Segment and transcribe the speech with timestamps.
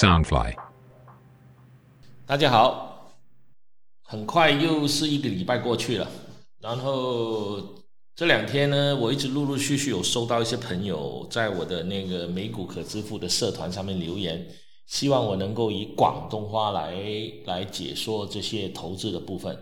[0.00, 0.54] Soundfly，
[2.24, 3.12] 大家好，
[4.02, 6.08] 很快又是一个礼拜过去了，
[6.58, 7.60] 然后
[8.16, 14.42] 这两天呢，我一直陆陆续续有收到一些朋友在我的那个美股可支付的社团上面留言，
[14.86, 16.94] 希望我能够以广东话来
[17.44, 19.54] 来解说这些投资的部分。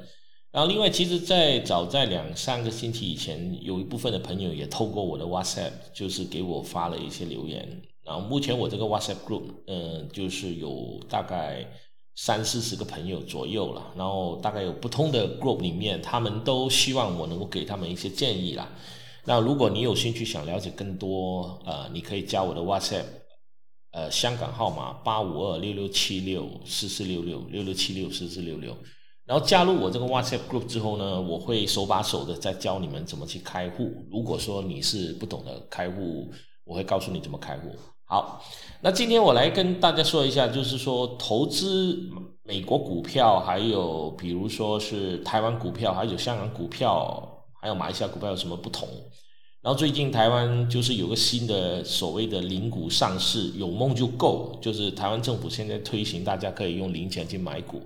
[0.52, 7.82] 然后另外，其实，在早在两三个星期以前，有一部分的朋友也透过我的 WhatsApp，就是给我发了一些留言。
[8.08, 11.64] 然后目前我这个 WhatsApp group，嗯，就是有大概
[12.16, 13.92] 三四十个朋友左右了。
[13.94, 18.66] 然后大概有不同的 group 里面，他们都希望我能够给他们一些建议啦。
[19.26, 23.04] 那如果你有兴趣想了解更多，呃，你可以加我的 WhatsApp，
[23.92, 28.74] 呃，香港号码八五二六六七六四四六六六六七六四四六六。
[29.26, 33.92] 然后加入我这个 WhatsApp group 之后呢，我会手把手的再教你们怎么去开户。
[34.10, 36.32] 如果说你是不懂得开户，
[36.64, 37.68] 我会告诉你怎么开户。
[38.10, 38.42] 好，
[38.80, 42.08] 那今天我来跟大家说一下，就是说投资
[42.42, 48.88] 美国股票，还有比如说是台湾股票，还有香港股票，还有马来西亚股票有什么不同？
[49.60, 57.82] 然后最近台湾就是有个新的所谓的零股上市，有梦就够，就是台湾政府现在推行，大家可以用零钱去买股。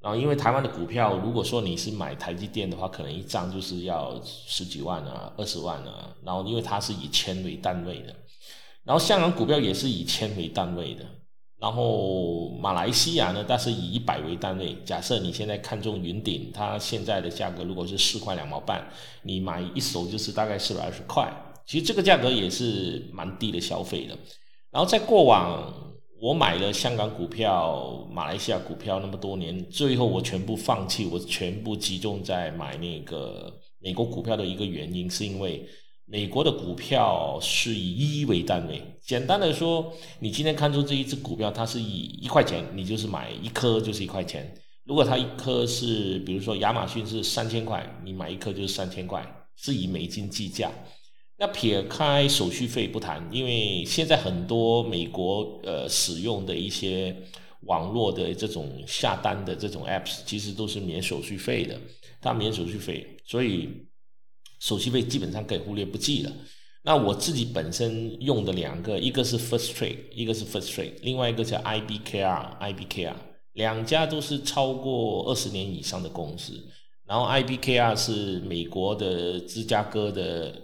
[0.00, 6.12] 然后因为台湾的股票，如果说你是买台积电的话，可能一张就是要十几万啊、二十万啊。
[6.24, 8.12] 然后因为它是以千为单位的。
[8.84, 11.06] 然后香港股票也是以千为单位的，
[11.58, 14.76] 然后马来西亚呢，它是以一百为单位。
[14.84, 18.86] 假设你现在看中云顶，它现在的价格如果是四块两毛半，
[19.22, 21.26] 你买一手就是大概四百二十块。
[21.64, 24.14] 其实这个价格也是蛮低的消费的。
[24.70, 25.72] 然后在过往，
[26.20, 35.66] 我买了香港股票、马来西亚股票那么多年，最后我全部放弃，我全部集中在买那个美国股票的一个原因，是因为。
[36.06, 44.54] 美国的股票是以一为单位，简单的说，你今天看出这一只股票，它是以一块钱，你就是买一颗就是一块钱。
[44.84, 49.26] 如果它一颗是，比如说亚马逊是三千块，你买一颗就是三千块，
[49.56, 50.70] 是以美金计价。
[51.38, 57.16] 那撇开手续费不谈，因为现在很多美国呃使用的一些
[57.62, 61.80] 网络的这种下单的这种 apps，其实都是免手续费的，
[62.20, 63.70] 它免手续费，所以。
[64.64, 66.32] 手续费基本上可以忽略不计了。
[66.84, 73.14] 那我自己本身用的两个，一个是 First Trade，一个是 First Trade，另外一个叫 IBKR，IBKR，
[73.52, 76.58] 两家都是超过二十年以上的公司。
[77.06, 80.54] 然后 IBKR 是美国的芝加哥的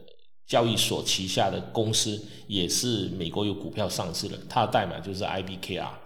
[0.46, 5.99] 交易所旗下的公司，也是美国有股票上市的，它的代码就是 IBKR。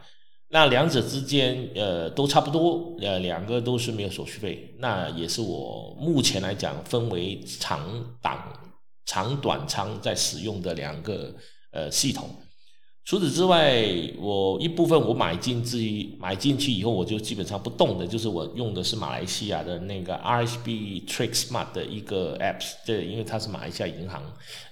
[0.55, 4.73] 那两者之间，呃，都差不多，呃，两个都是没有手续费。
[4.79, 7.83] 那也是我目前来讲分为长
[8.23, 8.41] 档、
[9.05, 11.35] 长短仓在使用的两个
[11.73, 12.31] 呃系统。
[13.05, 13.85] 除此之外，
[14.17, 15.77] 我一部分我买进之
[16.21, 24.23] 买进去以后，我就基本上不动的，就是我用的是马来西亚的那个 RHB Trade Smart 的一个 apps，这因为它是马来西亚银行，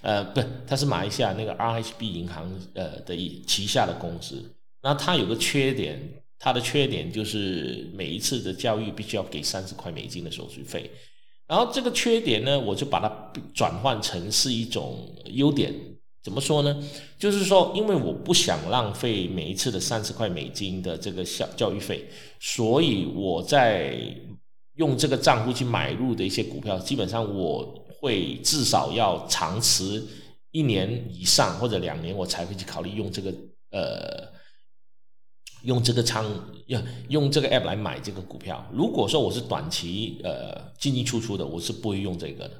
[0.01, 4.49] 呃，不，它是马来西亚那个 RHB 银行呃的一旗下的公司。
[4.83, 5.97] 那它有个缺点，
[6.37, 10.91] 它的缺点就是每一次的教育必须要给三十块美金的手续费。
[11.47, 15.73] 然后这个缺点呢，我就把它转换成是一种优点。
[16.21, 16.83] 怎么说呢？
[17.17, 22.05] 就是说，因为我不想浪费每一次的三十块美金的这个小教育费，
[22.39, 23.97] 所以我在
[24.75, 30.03] 用这个账户去买入的一些股票，基本上我会至少要长持
[30.51, 33.33] 一年以上或者两年，我才会去考虑用这个
[33.71, 34.32] 呃。
[35.63, 36.25] 用这个仓
[36.67, 38.63] 用用这个 app 来买这个股票。
[38.71, 42.51] 如果说我是短期呃进进出出的，我是不会用这个的。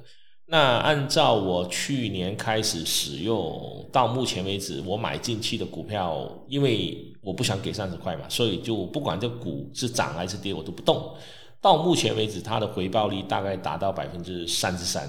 [0.46, 11.14] 那按照我去年开始使用到目前为止，我买进去的股票，因为我不想给三十块嘛，所以就不管这股是涨还是跌，我都不动。
[11.62, 15.08] 到目前为止，它的回报率大概达到百分之三十三。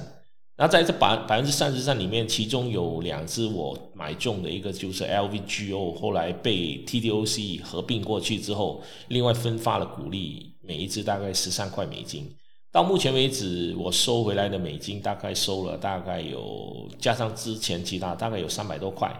[0.57, 12.33] 那在这百百分之三十三里面，其中有两只我买中的，一个就是 LVGO，后来被 TDOC 合并过去之后，另外分发了股利，每一只大概十三块美金。
[12.71, 19.13] 到目前为止，我收回来的美金大概收了大概有加上之前其他大概有三百多块，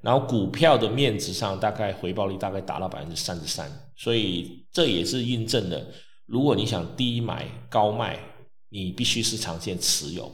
[0.00, 5.80] 然后股票的面值上大概回报率大概达到百分之三十三，所以这也是印证了，
[6.26, 8.18] 如果你想低买高卖，
[8.70, 10.28] 你必须是长线持有。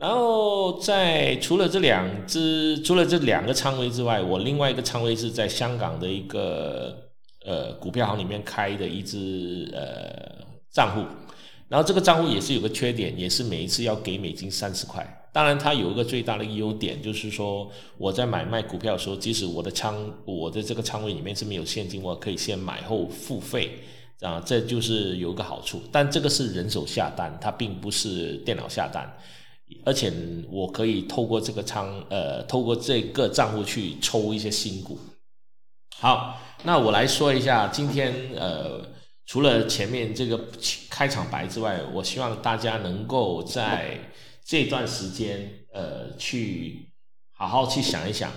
[0.00, 6.96] 然后在除了这两只，除了这两个仓位之外，我另外一个仓位是在香港的一个
[7.44, 11.04] 呃股票行里面开的一只呃账户，
[11.68, 19.94] 然后这个账户也是有个缺点，也是每一次要给美金三十块，当然，它有一个最大的优点，就是说我在买卖股票的时候，即使我的仓
[20.24, 23.70] 我的这个仓位里面是没有现金，我可以先买后付费，
[24.22, 25.82] 啊，这就是有一个好处。
[25.92, 29.06] 但这个是人手下单，它并不是电脑下单，
[29.84, 30.12] 而且
[30.50, 34.98] 我可以透过这个仓，呃，透过这个账户去抽一些新股。
[35.96, 38.84] 好，那我来说一下今天，呃，
[39.26, 40.46] 除了前面这个
[40.88, 43.98] 开场白之外，我希望大家能够在。
[44.42, 46.92] 这段时间，呃，去
[47.30, 48.32] 好好去想一想，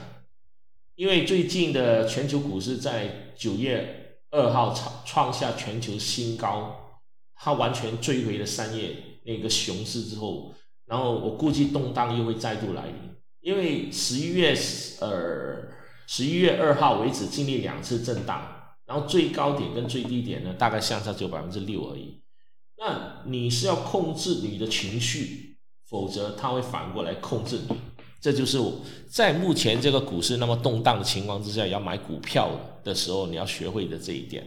[0.93, 6.99] 因为最近的全球股市在九月二号创创下全球新高，
[7.33, 8.95] 它完全追回了三月
[9.25, 10.53] 那个熊市之后，
[10.85, 12.95] 然后我估计动荡又会再度来临，
[13.41, 14.55] 因为十一月
[15.01, 15.69] 呃
[16.07, 18.41] 十一月二号为止经历两次震荡，
[18.85, 22.21] 然后最高点跟最低点呢大概相差只有百分之六而已，
[22.77, 25.51] 那你是要控制你的情绪。
[25.89, 27.75] 否则，它会反过来控制你。
[28.19, 32.49] 这就是我在目前这个股市那么动荡的情况之下，要买股票
[32.83, 34.43] 的时候，你要学会的这一点。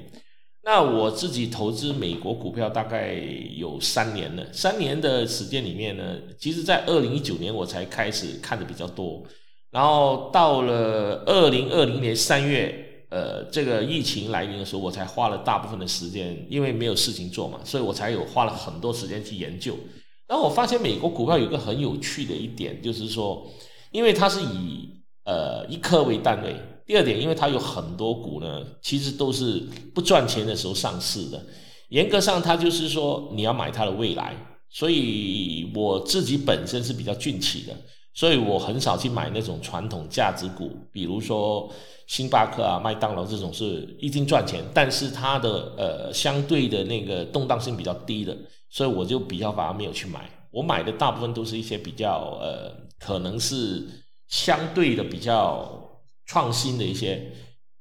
[0.68, 3.14] 那我自己投资美国股票大概
[3.54, 9.22] 有三年了，三年的时间里面呢，其实在二零一九年我才开始看的比较多，
[9.70, 19.78] 然后到了二零二零年三月，呃，这个疫情来临的时候，我才花了大部分的时间，因为没有事情做嘛，所以我才有花了很多时间去研究。
[20.26, 23.48] 然后我发现美国股票有个很有趣的一点，就是说，
[23.92, 24.90] 因为它是以
[25.26, 26.56] 呃一颗为单位。
[26.86, 29.60] 第二点，因为它有很多股呢，其实都是
[29.94, 31.44] 不赚钱的时候上市的。
[31.88, 34.34] 严格上，它就是说你要买它的未来。
[34.68, 37.74] 所以我自己本身是比较俊气的，
[38.12, 41.72] 所以我很少去买那种传统价值股，比如说
[42.08, 48.36] 星巴克啊、麦当劳这种是一定赚钱，但是它的呃相对的那个动荡性比较低的。
[48.68, 53.86] 所以我就比较反而没有去买，我买的大部分都是一些比较呃，可能是
[54.26, 55.80] 相对的比较
[56.26, 57.32] 创新的一些，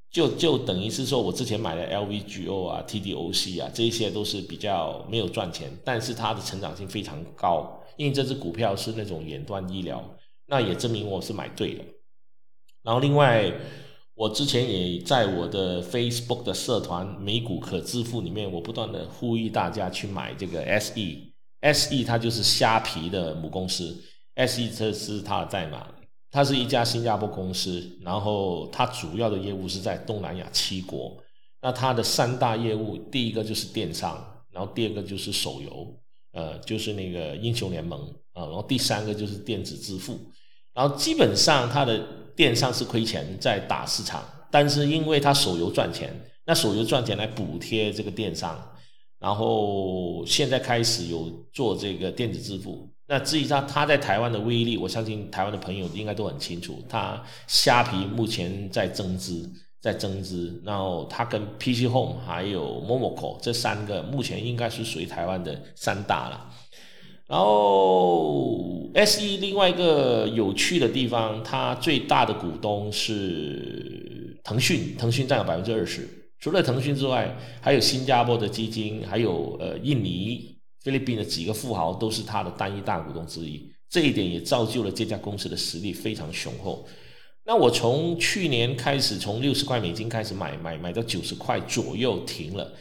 [0.09, 10.03] 就就等于是说我之前买的 LVGO 啊、TDOC 啊，这一些都是比较没有赚钱，但是它的成长性非常高，因为这只股票是那种远端医疗，
[10.45, 11.83] 那也证明我是买对了。
[12.83, 13.51] 然后另外。
[14.18, 24.01] 我之前也在我的 Facebook 的社团美股可支付里面，我不断的呼吁大家去买这个 SE，SE 它就是虾皮的母公司
[24.38, 25.86] ，SE 这是它的代码，
[26.36, 31.16] 它是一家新加坡公司，然后它主要的业务是在东南亚七国，
[31.62, 34.22] 那它的三大业务，第一个就是电商，
[34.52, 35.98] 然后第二个就是手游，
[36.34, 38.02] 呃，就是那个英雄联盟
[38.34, 40.20] 啊，然后第三个就是电子支付，
[40.74, 42.06] 然后基本上它的。
[42.36, 44.22] 电商是亏钱在打市场，
[44.52, 46.14] 但是因为它手游赚钱，
[46.46, 48.62] 那手游赚钱来补贴这个电商，
[49.20, 52.90] 然后现在开始有做这个电子支付。
[53.07, 56.84] 那至于它它在台湾的威力，我相信台湾的朋友应该都很清楚。
[56.90, 59.48] 它虾皮目前在增资，
[59.80, 66.50] 在增资，然后它跟 PC Home 还有 Momoco 这三个目前应该是属于台湾的三大了。
[67.28, 76.07] 然后，S E 另外一个有趣的地方，它最大的股东是腾讯，腾讯占有百分之二十。
[76.40, 80.55] 除了腾讯之外，还有新加坡的基金，还有呃印尼、
[80.86, 83.68] 菲律宾的几个富豪都是它的单一大股东之一。
[83.90, 86.86] 这一点也造就了这家公司的实力非常雄厚。
[87.44, 92.71] 那我从去年开始，从六十块美金开始买，买买到九十块左右停了。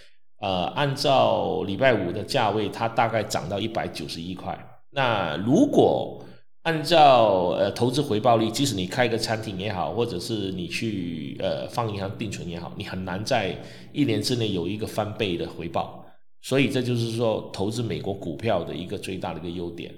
[0.40, 4.58] 呃，按照礼拜五的价位，它大概涨到一百九十一块。
[4.90, 6.22] 那如果
[6.62, 13.56] 按照呃投资回报率，即使你开个餐厅也好，或者是你去呃放银行定存也好，你很难在
[13.92, 16.03] 一年之内有一个翻倍的回报。
[16.44, 19.92] 所以这就是说，投资美国股票的一个最大的一个优点。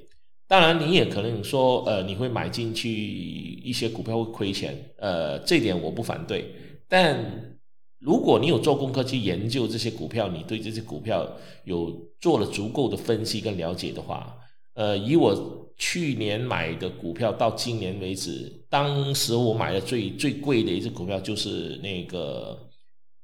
[0.49, 6.55] 当然，你也可能说，呃，你会买进去一些股票会亏钱，呃，这点我不反对，
[6.89, 7.53] 但。
[7.99, 11.27] 如果你有做功课去研究这些股票，你对这些股票
[11.65, 14.37] 有做了足够的分析跟了解的话，
[14.75, 15.35] 呃，以我
[15.79, 22.69] 去年买的股票到今年为止，当时我买的最最贵的一只股票就是那个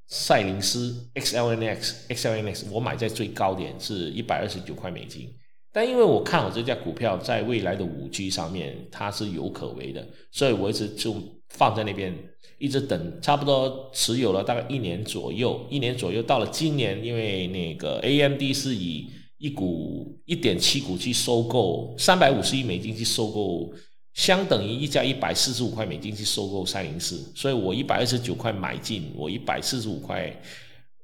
[0.08, 5.28] 赛灵思 XLNX，XLNX 我买在最高点是一百二十九块美金，
[5.72, 11.14] 但因为我看好这家股票在未来的五 G 上面它是有可为的，所以我一直就
[11.48, 12.14] 放在那边。
[12.58, 23.72] 一直等，差不多持有了大概一年左右，一年左右到了今年，因为那个 AMD 是以一股一点七股去收购三百五十亿美金去收购，
[24.14, 30.34] 相等于一家一百四十五块美金去收购三零四，所以我一百二十九块买进，我一百四十五块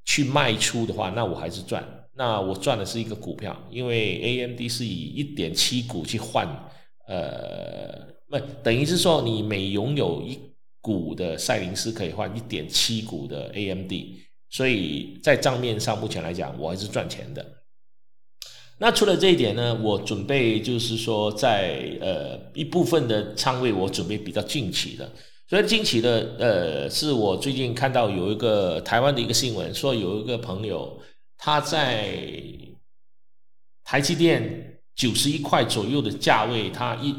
[0.05, 1.83] 去卖出的话，那我还是赚，
[2.15, 6.47] 那我赚的是一个股票，因为 AMD 是以一点七股去换。
[7.07, 10.39] 呃，不等于是说你每拥有一
[10.83, 13.93] 股的赛灵思可以换一点七股的 AMD，
[14.51, 17.45] 所以在账面上目前来讲我还是赚钱的。
[18.81, 25.11] 那除了这一点呢，我准备就是说在呃一部分的仓位我准备比较近期的。
[25.49, 31.01] 所以近期的，呃，是我最近看到有一个台湾的一个新闻，说有一个朋友
[31.39, 32.07] 他在
[33.83, 37.15] 台积电九十一块左右的价位，他一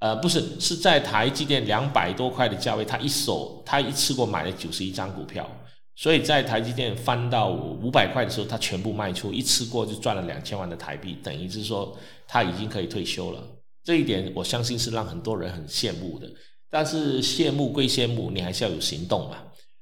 [0.00, 5.50] 呃不是是在台积电两百多块的价位，他一手他一次过买了九十一张股票，
[5.96, 11.96] 所以在台积电翻到五百块的时候，他全部卖出，一次过就赚了两千万的台币，等于是说
[12.26, 13.40] 他已经可以退休了。
[13.84, 16.28] 这一点我相信是让很多人很羡慕的。
[16.68, 19.38] 但是羡慕归羡慕，你还是要有行动嘛。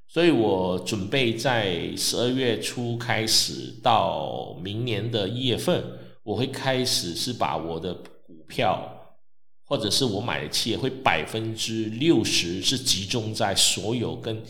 [0.06, 5.82] 所以我准备在十二月初开始到明年的一月份，
[6.22, 8.86] 我会开始是把我的股票
[9.64, 14.42] 或者是我买的企业，会百分之六十是集中在所有跟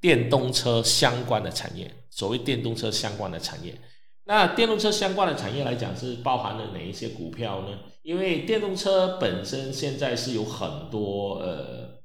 [0.00, 1.94] 电动车相关的产业。
[2.10, 3.78] 所谓电动车相关的产业。
[4.24, 7.78] 那电动车相关的产业来讲，是包含了哪一些股票呢？
[8.02, 12.00] 因为电动车本身现在是有很多呃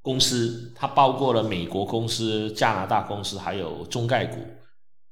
[0.00, 4.38] 公司，它包括了美国公司、加拿大公司，还有中概股。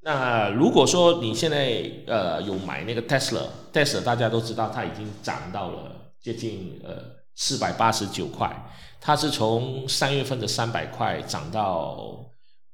[0.00, 7.02] 那如果说你现在呃有买那个 Tesla，Tesla 大家都知道它已经涨到了接近呃
[7.34, 8.70] 四百八十九块，
[9.04, 12.25] 它是从三月份的三百块涨到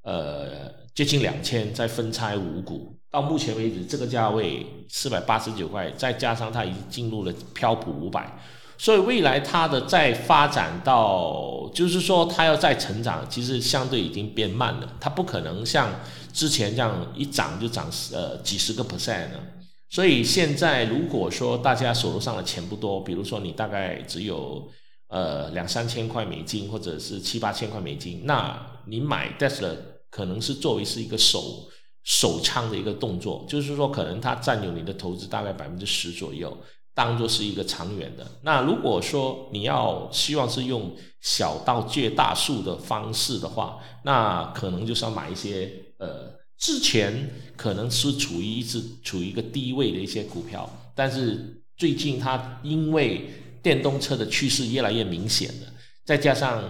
[0.03, 2.95] 呃接近两千，再分拆五股。
[3.11, 8.31] 到目前为止，这个价位四百八十九块，再加上它已经进入了标普五百，
[8.77, 14.93] 所以未来它的再发展到，就是说它要再成长，其实相对已经变慢了。
[15.01, 15.91] 它不可能像
[16.35, 19.41] 之前这样一涨就涨呃几十个 percent 了。
[19.89, 24.69] 所以现在如果说大家手头上的钱不多，比如说你大概只有
[25.09, 29.75] 呃两三千块美金，或者是七八千块美金，那你买 Tesla
[30.09, 31.69] 可能是作为是一个首。
[32.05, 36.57] 手仓的一个动作，就是说可能它占有你的投资大概百分之十左右，
[36.95, 38.27] 当做是一个长远的。
[38.41, 53.29] 那如果说你要希望是用小到借大数的方式的话，那可能就是要买一些呃之前可能是处于一直处于一个低位的一些股票，但是最近它因为
[53.63, 55.67] 电动车的趋势越来越明显了，
[56.05, 56.63] 再加上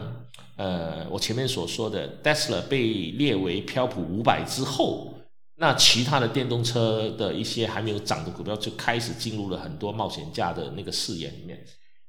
[0.56, 5.14] 呃我前面所说的 Tesla 被列为标普五百之后。
[5.60, 11.58] 那其他的电动车的一些还没有涨的股票就开始进入了很多冒险家的那个视野里面。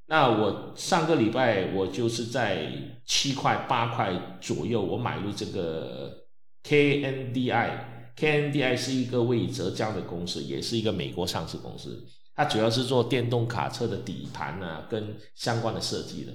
[0.05, 2.71] 那我上个礼拜我就是在
[3.07, 6.15] 七块八块左右，我买入这个
[6.63, 12.05] KNDI，KNDI 是一个位于浙江的公司，也是一个美国上市公司，
[12.39, 16.31] 它主要是做电动卡车的底盘啊跟相关的设计的。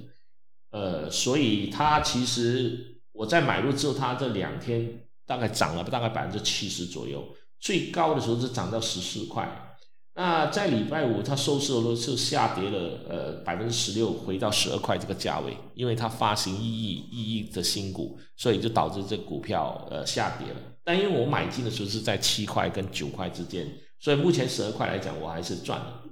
[0.69, 5.01] 呃，所以它其实我在买入之后，它这两天。
[5.27, 7.27] 大概涨了大概百分之七十左右，
[7.59, 9.75] 最高的时候是涨到十四块。
[10.13, 20.59] 那在礼拜五它收市的时候是下跌了呃百分之十六，回到十二块这个价位，因为它发行一亿一亿的新股，所以就导致这股票呃下跌了。
[20.83, 23.67] 但因为我买进的时候是在七块跟九块之间，
[24.05, 26.03] 所以目前十二块来讲我还是赚了。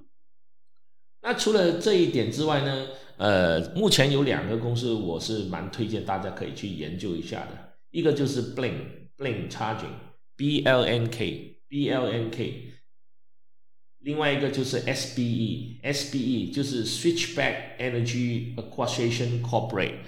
[1.22, 9.04] 那除了这一点之外呢，呃，目前有两个公司我是蛮推荐大家可以去研究一下的，一个就是 Blink。
[9.16, 12.74] Blink Charging，B L N K，B L N K，
[14.00, 20.00] 另外一个就是 S B E，S B E 就是 Switchback Energy Acquisition Corporate，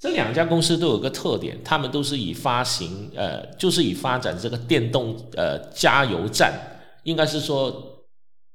[0.00, 6.73] 这两家公司都有个特点，他们都是以发行呃，就是以发展这个电动呃加油站，
[7.04, 8.04] 应该是说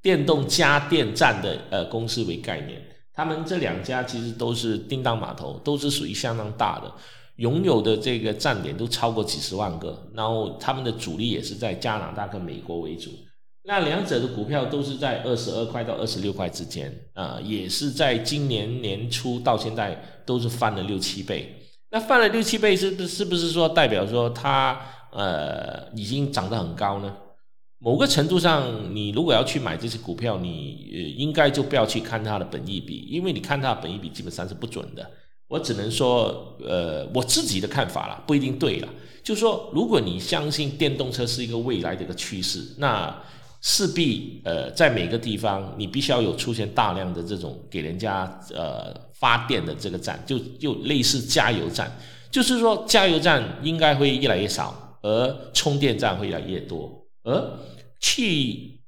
[0.02, 2.82] 电动加电站的呃公司为概念，
[3.14, 6.92] 他们这两家其实都是叮当码头，都是属于相当大的。
[7.38, 13.12] 拥有的这个站点都超过几十万个，然后他们的主力也是在加拿大跟美国为主。
[13.64, 21.56] 那两者的股票都是在二十二块到二十六块之间，啊，也是在今年年初到现在都是翻了六七倍。
[21.92, 24.80] 那翻了六七倍是不是不是说代表说它
[25.12, 27.16] 呃已经涨得很高呢？
[27.82, 35.10] 某个程度上，你如果要去买这些股票，你应该就不要去看它的本益比，因为你看它的本益比基本上是不准的。
[35.48, 38.88] 我只能说，呃，我自己的看法了，不一定对了。
[39.24, 43.16] 就是说，如果你相信电动车是一个未来的一个趋势，那
[43.62, 51.90] 势必呃，在每个地方你必须要有出现大量的这种给人家呃发电的这个站，就就类似加油站。
[52.30, 56.99] 就是说，加油站应该会越来越少，而充电站会越来越多。
[57.24, 57.60] 而
[58.00, 58.82] 去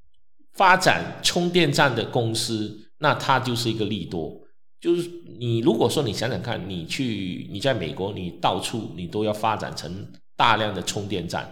[0.54, 2.78] 发展充电站的公司。
[3.00, 4.40] 那它就是一个利多。
[4.80, 5.10] 就是
[5.40, 11.52] 你如果说你想想看，你去你在美国，你到处你都要发展成大量的充电站，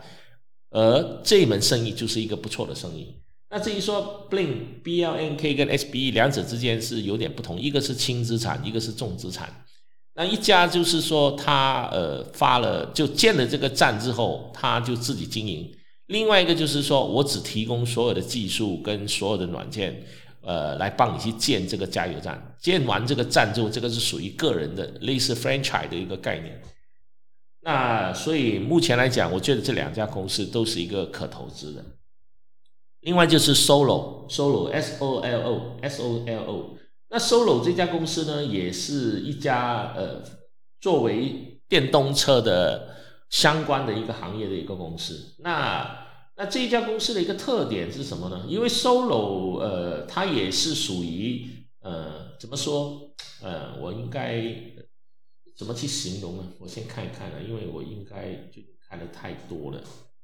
[0.70, 3.16] 而这门生意就是一个不错的生意。
[3.50, 9.66] 那至于说 Blink B L N K 跟 S B E 两者之间是有点不同，一个是轻资产，一个是重资产。
[10.14, 15.72] 那一家就是说他呃发了就建了这个站之后，他就自己经营；
[16.10, 20.06] 另外一个就是说我只提供所有的技术跟所有的软件。
[20.42, 26.64] 呃，来帮你去建这个加油站，建完这个站之后，这个是属于个人的，类似 franchise 的一个概念。
[27.60, 31.84] 那所以目前来讲，我觉得这两家公司都是一个可投资的。
[33.02, 36.78] 另外就是 Solo，Solo，S O L O，S O L O。
[37.10, 40.24] 那 Solo 这家公司呢，也是一家呃，
[40.80, 42.96] 作为电动车的
[43.30, 45.36] 相关的一个行业的一个公司。
[45.40, 45.99] 那
[46.40, 48.46] 那这一家公司的一个特点是什么呢？
[48.48, 51.46] 因为 Solo，呃，它也是属于，
[51.82, 53.14] 呃，怎么说？
[53.42, 54.42] 呃，我应该
[55.58, 56.46] 怎么去形容呢？
[56.58, 59.84] 我先看一看呢，因为我应该就看的太多了，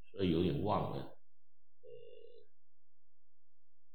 [0.10, 1.18] 所以有点忘了。
[1.82, 1.90] 呃，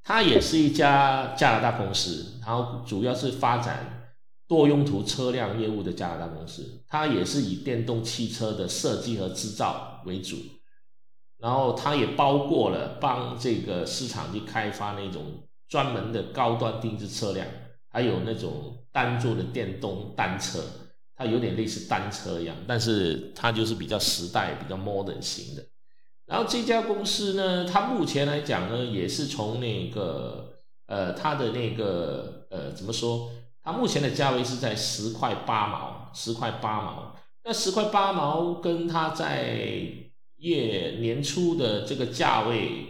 [0.02, 4.14] 它也是一家加拿大公司，然后主要是发展
[4.46, 6.84] 多用途车辆业务的加拿大公司。
[6.86, 10.36] 它也是以电动汽车的设计和制造为主。
[11.40, 17.46] 然后它也包括了帮这个市场去开发那种专门的高端定制车辆，
[17.88, 20.60] 还有那种单座的电动单车，
[21.16, 25.64] 它有点类似单车一样，但是它就是比较时代、比较 modern 型的。
[26.26, 30.52] 然后这家公司呢，它目前来讲呢，也是从那个
[30.86, 33.30] 呃，它的那个呃，怎么说？
[33.62, 37.16] 它目前的价位是在十块八毛，十块八毛。
[37.44, 39.82] 那十块八毛跟它在
[40.40, 42.86] 月年初的这个价位，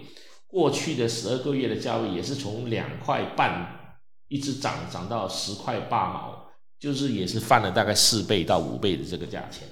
[0.47, 6.47] 过去的十二个月的价位也是从两块半一直涨涨到十块八毛，
[6.78, 9.69] 就是也是翻了大概四倍到五倍的这个价钱。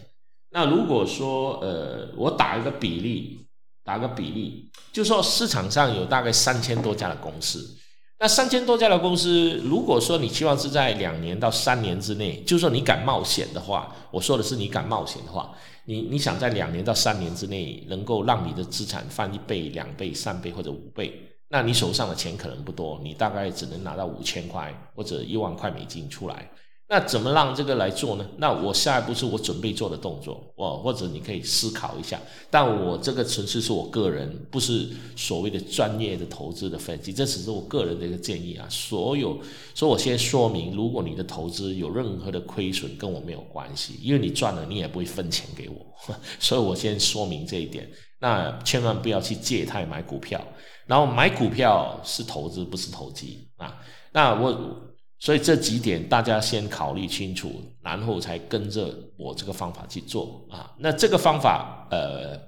[0.50, 3.46] 那如果说呃，我打一个比例，
[3.84, 7.76] 打个比例，就说市场上有大概三千多家的公司。
[8.20, 15.54] 那三千多家的公司，如果说你期望是在两年到三年之内，就说你敢冒险的话，我说的是你敢冒险的话，
[15.84, 21.12] 你你想在两年到三年之内能够让你的资产翻一倍、两倍、三倍或者五倍，
[21.48, 26.50] 那你手上的钱可能不多，你大概只能拿到五千块或者一万块美金出来。
[26.90, 28.26] 那怎么让这个来做呢？
[28.38, 32.18] 那我下一步是我准备做的动作，哦，或者你可以思考一下。
[32.50, 38.66] 但我这个纯粹是我个人，不是所谓的专业的投资的分析，这只是我个人的一个建议啊。
[38.70, 39.38] 所有，
[39.74, 45.76] 所以我先说明，如果你的投资有任何的亏损，跟我没有关系，因为你赚了，你也不会分钱给我。
[46.40, 47.86] 所以我先说明这一点。
[48.18, 50.42] 那千万不要去借贷买股票，
[50.86, 53.76] 然后买股票是投资，不是投机啊。
[54.12, 54.87] 那我。
[55.20, 60.72] 所以这几点大家先考虑清楚，然后才跟着我这个方法去做啊。
[60.78, 62.38] 那这个方法，呃，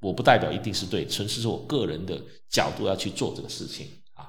[0.00, 4.26] 我不代表一定是对，纯粹是我个人的角度要去做这个事情啊。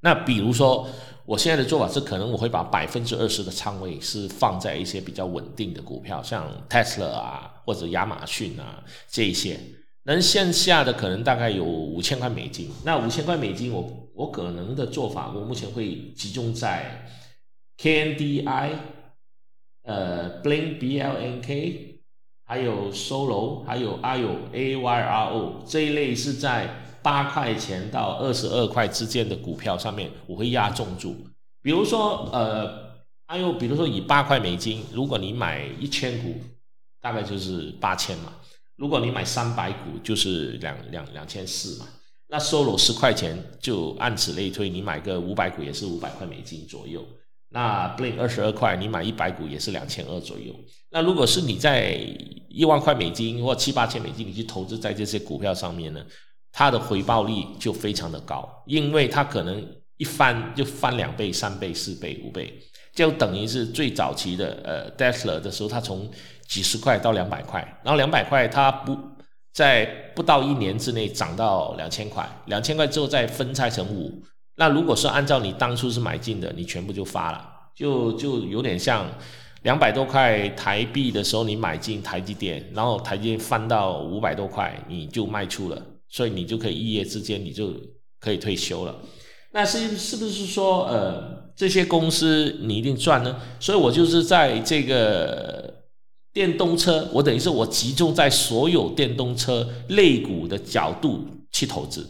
[0.00, 0.88] 那比如说，
[1.24, 9.58] 我现在的做法是，可能我会把百分之二十的仓位是放在一些比较稳定的股票，像 Tesla 啊，或者亚马逊啊这一些。
[10.04, 17.06] 能线下的可能大概有五千块美金，那五千块美金，我我可能的做法，我目前会集中在
[17.78, 18.70] KNDI，
[19.84, 22.00] 呃，Blink B L N K，
[22.44, 31.16] 还有 Solo，还有 I O A Y R O 这一类是在八块钱到二十二块之间的股票上面，我会压重注。
[31.62, 36.34] 比如说，呃，I O，比如说以八块美金，如果你买一千股，
[37.00, 38.34] 大概就是八千嘛。
[38.76, 41.88] 如果你买三百股，就是两两两千四嘛。
[42.32, 47.04] 那收了十块钱，就按此类推，你买个五百股也是五百块美金左右。
[47.50, 50.54] 那 Blink 二十二块，你买一百股也是两千二左右。
[50.90, 51.94] 那如果是你在
[52.48, 56.02] 一万块美金或七八千美金，你去投资在这些股票上面呢，
[56.50, 59.62] 它的回报率就非常的高，因为它可能
[59.98, 62.50] 一翻就翻两倍、三倍、四倍、五倍，
[62.94, 66.10] 就等于是最早期的呃 Tesla 的时候，它从
[66.48, 68.96] 几十块到两百块，然后两百块它不
[69.52, 69.84] 在
[70.14, 74.22] 不到一年之内涨到两千块，两千块之后再分拆成五。
[74.56, 77.44] 那如果是按照你当初是买进的，你全部就发了，
[77.76, 79.06] 就就有点像
[79.62, 87.74] 两百多块台币的时候你买进台积电，然后台积电翻到五百多块你就卖出了，所以你就可以一夜之间你就
[88.20, 88.96] 可以退休了。
[89.52, 93.36] 那是是不是说呃这些公司你一定赚呢？
[93.60, 95.71] 所以我就是在这个。
[96.32, 102.08] 电动车，我等于是我集中在所有电动车类股的角度去投资，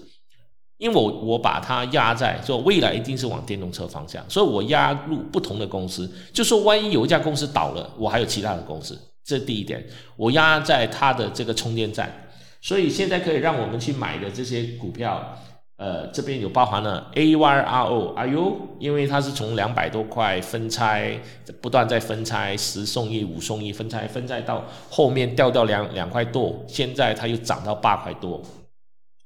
[0.78, 9.84] 因为我我把它压在说未来一定是往电动车方向，所以我压入不同的公司，就说万一有一家公司倒了，我还有其他的公司，这第一点，
[10.16, 12.28] 我压在它的这个充电站，
[12.60, 15.36] 所以现在可以让我们去买的这些股票。
[15.82, 21.18] 呃，这边有包含了 A Y R O R U，因为它是从两百多块分拆，
[21.60, 28.40] 不断在分拆，十送一，五送一，分拆分拆到后面掉掉两两块多，现在它又涨到八块多。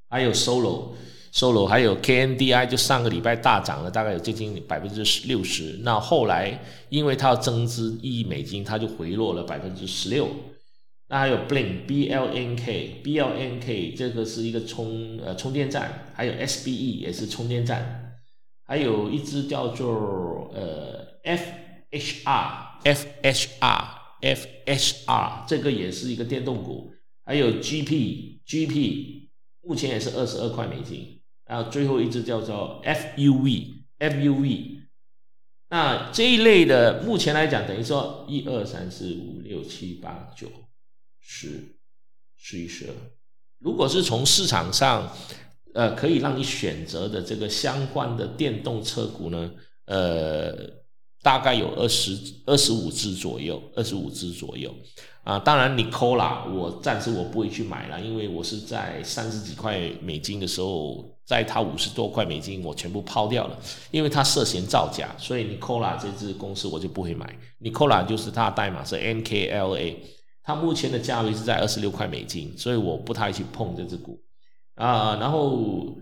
[0.09, 5.79] 还有 Solo，Solo 还有 K N D I，就上个礼拜大涨了，大概有接近百分之六十。
[5.83, 10.27] 那后来因为它要增资一亿美金，它就回落了百分之十六。
[11.09, 18.13] 那还有 Blink，B L N K，B L N K 这个是一个充呃充电站，还有 S B E 也是充电站，
[18.65, 21.45] 还有一只叫做呃 F
[21.91, 26.93] H R，F H R，F H R 这个也是一个电动股，
[27.25, 29.31] 还有 G P，G P
[29.63, 34.81] 目前也是二十二块美金，然后最后一只叫做 F U V，F U V，
[35.71, 40.49] 那这一类的目前来讲，等于说一二三四五六七八九。
[41.29, 41.77] 是、
[42.37, 42.93] 十一、十二。
[43.59, 45.13] 如果是从市场上，
[45.75, 49.51] 呃，可以让你选择的这个相关的电动车股呢，
[49.87, 50.55] 呃，
[51.23, 54.73] 大概有二十二十五只左右，二十五只左右。
[55.25, 63.59] 啊，当然，你抠啦，我暂时我不会去买了，因为我是在三十几块美金的时候，在它五十多块美金，我全部抛掉了，
[63.91, 67.37] 因为它涉嫌造假，所以你抠啦这支公司我就不会买。
[67.59, 69.97] 你抠啦就是它的代码是 NKLA。
[70.47, 74.17] 它目前的价位是在二十六块美金，所以我不太去碰这只股
[74.77, 75.17] 啊。
[75.17, 75.99] 然后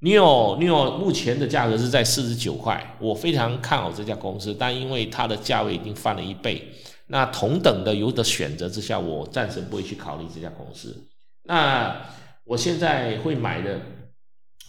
[0.00, 6.72] Neo Neo 目前的价格是在四十九块，我非常看好这家公司，但因为它的价位已经翻了一倍，
[7.08, 10.96] 那同等的有的选择之下，我暂时不会去考虑这家公司。
[11.42, 12.06] 那
[12.44, 13.80] 我现在会买的，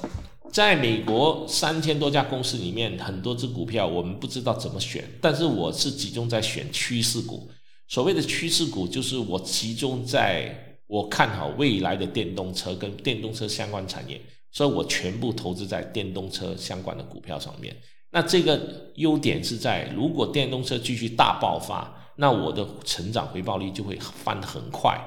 [0.52, 7.48] 在美国三千多家公司里面，很多只股票我们不知道怎么选，但是我是集中在选趋势股。
[7.86, 10.64] 所谓的趋势股，就是我集中在。
[10.88, 14.20] 我看好未来的电动车跟电动车相关产业，
[14.50, 17.76] 所以我全部投资在电动车相关的股票上面。
[18.10, 24.98] 那这个优点是在，如果电动车继续大爆发，那我的成长回报率就会翻得很快。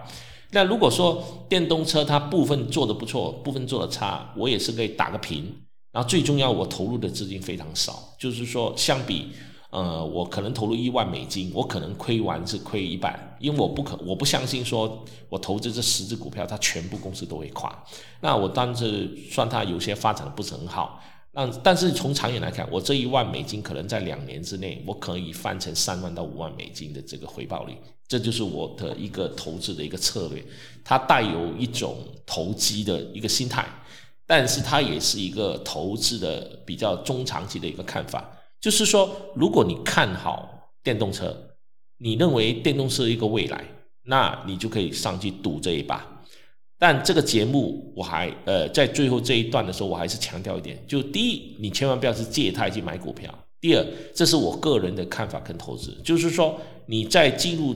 [0.51, 5.51] 那如果说电动车它部分做得不错，部分做得差，我也是可以打个平。
[5.91, 9.29] 然后最重要，我投入的资金非常少，就是说相比。
[9.71, 17.81] 呃，我可能投入一万美金，我可能亏完是亏一半，因为我不可，我不相信说我投资这十只股票，它全部公司都会垮。
[18.19, 27.73] 那我当时算它有些发展的不是很好，那但是从长远来看，我这一万美金可能在两年之内，我可以翻成三万到五万美金的这个回报率，
[28.09, 30.43] 这就是我的一个投资的一个策略。
[30.83, 33.65] 它带有一种投机的一个心态，
[34.27, 38.29] 但是它也是一个投资的比较中长期的一个看法。
[38.61, 41.35] 就是说，如果你看好电动车，
[41.97, 43.65] 你认为电动车一个未来，
[44.03, 46.23] 那你就可以上去赌这一把。
[46.77, 57.75] 但这个节目我还呃在最后这一段的时候，我还是强调一点，就第一，你千万不要是借贷去买股票；第二，这是我个人的看法跟投资，就是说你在进入。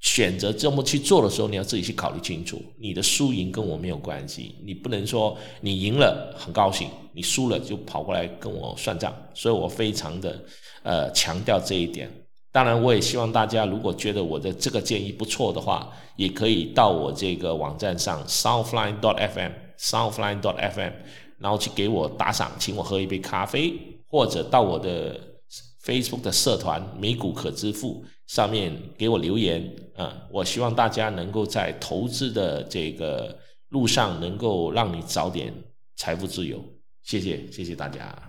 [0.00, 4.54] 选择这么去做的时候，你要自己去考虑清楚，你的输赢跟我没有关系。
[4.64, 9.12] 你不能说你赢了很高兴，你输了就跑过来跟我算账。
[9.34, 10.40] 所以我非常的
[10.82, 12.08] 呃强调这一点。
[12.50, 20.92] 当然，我也希望大家如果觉得我的这个建议不错的话，也可以到我这个网站上 Southline dot FM Southline dot FM，
[21.38, 23.74] 然后去给我打赏，请我喝一杯咖啡，
[24.08, 25.20] 或者到我的
[25.84, 28.04] Facebook 的社团美股可支付。
[28.26, 30.28] 上面给我留言啊！
[30.30, 33.38] 我希望大家能够在投资的这个
[33.70, 35.50] 路上，能够让你早点
[35.96, 36.62] 财富自由。
[37.02, 38.27] 谢谢，谢谢大家。